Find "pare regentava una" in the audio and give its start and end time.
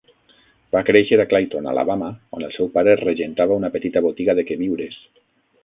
2.79-3.73